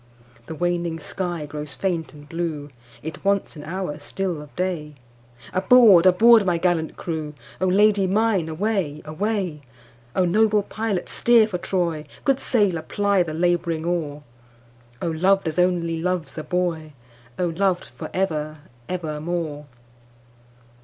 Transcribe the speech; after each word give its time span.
The 0.47 0.55
waning 0.55 0.97
sky 0.99 1.45
grows 1.45 1.75
faint 1.75 2.11
and 2.11 2.27
blue, 2.27 2.71
It 3.03 3.23
wants 3.23 3.55
an 3.55 3.63
hour 3.65 3.99
still 3.99 4.41
of 4.41 4.55
day, 4.55 4.95
Aboard! 5.53 6.07
aboard! 6.07 6.43
my 6.43 6.57
gallant 6.57 6.97
crew,O 6.97 7.67
Lady 7.67 8.07
mine 8.07 8.49
away! 8.49 9.03
away!O 9.05 10.25
noble 10.25 10.63
pilot 10.63 11.07
steer 11.07 11.47
for 11.47 11.59
Troy, 11.59 12.05
Good 12.25 12.39
sailor 12.39 12.81
ply 12.81 13.21
the 13.21 13.35
labouring 13.35 13.85
oar,O 13.85 15.07
loved 15.11 15.47
as 15.47 15.59
only 15.59 16.01
loves 16.01 16.35
a 16.35 16.43
boy!O 16.43 17.45
loved 17.49 17.85
for 17.85 18.09
ever 18.11 18.57
evermore! 18.89 19.67